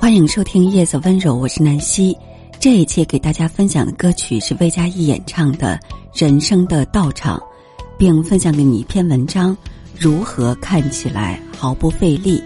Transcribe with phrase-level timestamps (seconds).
[0.00, 2.16] 欢迎收听《夜色温柔》，我是南希。
[2.58, 5.78] 这一期给大家分享的歌曲是魏佳艺演唱的
[6.18, 7.38] 《人生的道场》，
[7.98, 9.54] 并分享给你一篇文章：
[9.94, 12.42] 如何看起来毫不费力。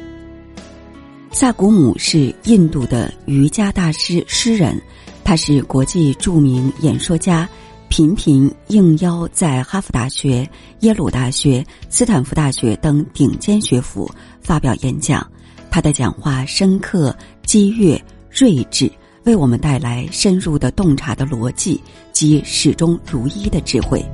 [1.30, 4.76] 萨古姆是印度的瑜伽大师、诗人，
[5.22, 7.48] 他是国际著名演说家，
[7.88, 10.46] 频频应邀在哈佛大学、
[10.80, 14.10] 耶鲁大学、斯坦福大学等顶尖学府
[14.40, 15.24] 发表演讲。
[15.70, 17.12] 他的讲话深刻、
[17.54, 17.96] 激越、
[18.30, 18.90] 睿智，
[19.22, 24.04] 为我们带来深入的洞察的逻辑及始终如一的智慧。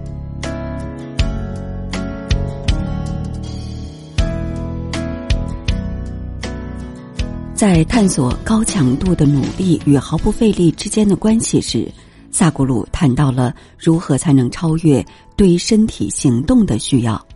[7.55, 11.91] 在探索高强度的努力与毫不费力之间的关系时，
[12.31, 15.03] 萨古鲁谈到了如何才能超越
[15.35, 17.27] 对身体行动的需要。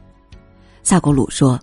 [0.82, 1.58] 萨古鲁说：“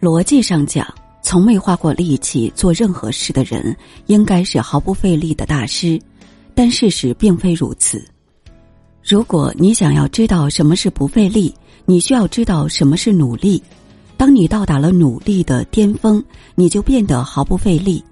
[0.00, 0.86] 逻辑上讲。”
[1.28, 6.00] 从没花过力气做任何事的人，应该是毫不费力的大师，
[6.54, 8.02] 但事实并非如此。
[9.04, 11.54] 如果你想要知道什么是不费力，
[11.84, 13.62] 你需要知道什么是努力。
[14.16, 18.02] 当你到达了努力的巅峰，你就变得毫不费力。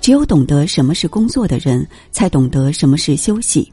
[0.00, 3.68] 只有懂得什么是工作的人，才懂得什么是休息。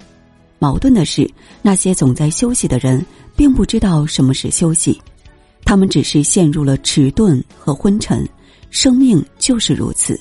[0.58, 1.30] 矛盾的是，
[1.62, 3.06] 那些总在休息的人，
[3.36, 5.00] 并不知道什么是休息，
[5.64, 8.28] 他们只是陷入了迟钝和昏沉。
[8.70, 10.20] 生命就是如此。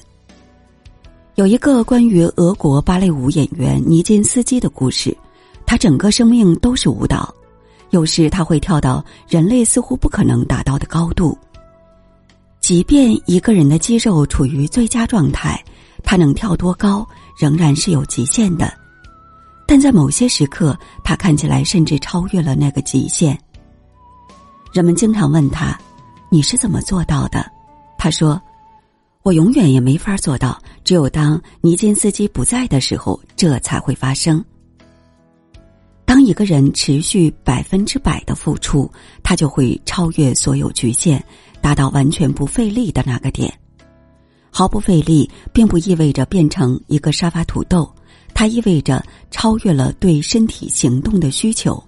[1.35, 5.15] 有一个关于俄国芭蕾舞演员尼金斯基的故事，
[5.67, 7.35] 他整个生命都是舞蹈，
[7.91, 11.37] 有时他会跳到人类似乎不可能达到的高度。
[12.61, 15.63] 即便一个人的肌肉处于最佳状态，
[16.03, 17.07] 他能跳多高
[17.39, 18.73] 仍然是有极限的。
[19.67, 23.39] 但在某些时刻，他看起来甚至超越了那个极限。
[24.73, 25.79] 人们经常问他
[26.31, 27.45] ：“你是怎么做到的？”
[28.07, 28.41] 他说
[29.25, 34.45] ：“我永远也没法做到，只有当尼金斯基不在的时候，这才会发生。
[36.05, 38.89] 当一个人持续百分之百的付出，
[39.25, 41.21] 他就会超越所有局限，
[41.61, 43.53] 达到完全不费力的那个点。
[44.53, 47.93] 毫不费力，并不意味着变成一个沙发土豆，
[48.33, 51.83] 它意味着超越了对身体行动的需求。”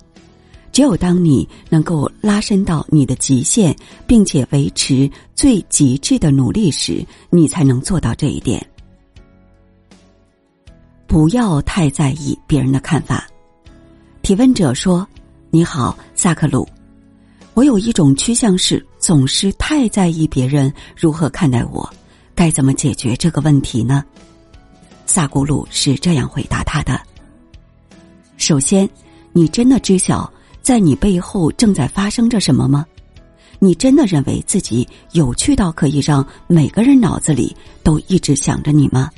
[0.78, 8.64] 只有当你能够拉伸到你的极限，并且维持最极致的努力时，你才能做到这一点。
[11.08, 13.26] 不要太在意别人的看法。
[14.22, 15.04] 提问者说
[15.50, 16.64] ：“你好，萨克鲁，
[17.54, 21.92] 我有一种趋向是总是太在意别人如何看待我，
[22.36, 24.04] 该怎么解决这个问题呢？”
[25.06, 27.00] 萨古鲁是这样回答他的
[28.38, 28.88] ：“首先，
[29.32, 30.32] 你真的知晓。”
[30.68, 32.84] 在你背后正在发生着什么吗？
[33.58, 39.10] 你真的认为自己有趣到可以让每个人脑子里都一直想着你吗？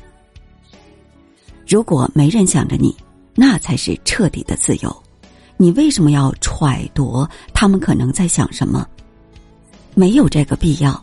[1.66, 2.96] 如果没人想着你，
[3.34, 5.02] 那才是彻底的自由。
[5.56, 8.86] 你为什么要揣度他们可能在想什么？
[9.96, 11.02] 没有这个必要。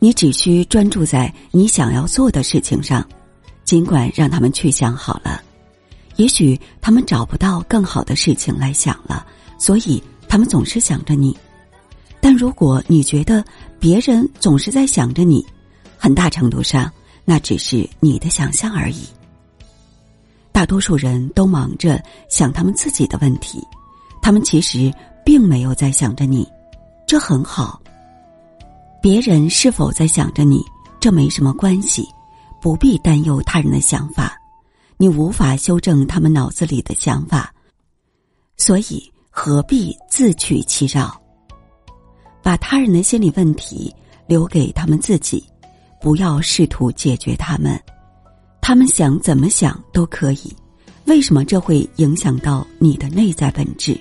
[0.00, 3.08] 你只需专注在你想要做的事情上，
[3.62, 5.40] 尽管让他们去想好了。
[6.16, 9.24] 也许他们找不到更好的事情来想了。
[9.62, 11.38] 所以，他们总是想着你，
[12.20, 13.44] 但如果你觉得
[13.78, 15.46] 别人总是在想着你，
[15.96, 16.90] 很大程度上
[17.24, 19.04] 那只是你的想象而已。
[20.50, 23.64] 大多数人都忙着想他们自己的问题，
[24.20, 24.92] 他们其实
[25.24, 26.44] 并没有在想着你，
[27.06, 27.80] 这很好。
[29.00, 30.60] 别人是否在想着你，
[30.98, 32.04] 这没什么关系，
[32.60, 34.36] 不必担忧他人的想法，
[34.96, 37.54] 你无法修正他们脑子里的想法，
[38.56, 39.08] 所以。
[39.44, 41.20] 何必自取其扰？
[42.44, 43.92] 把他人的心理问题
[44.28, 45.44] 留给他们自己，
[46.00, 47.76] 不要试图解决他们。
[48.60, 50.56] 他们想怎么想都可以。
[51.06, 54.00] 为什么这会影响到你的内在本质？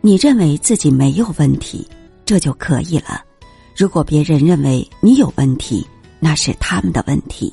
[0.00, 1.84] 你认为自己没有问题，
[2.24, 3.24] 这就可以了。
[3.76, 5.84] 如果别人认为你有问题，
[6.20, 7.52] 那是他们的问题。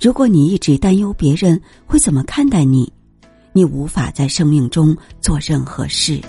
[0.00, 2.92] 如果你一直担忧别人会怎么看待你。
[3.52, 6.20] 你无法在生命中做任何事。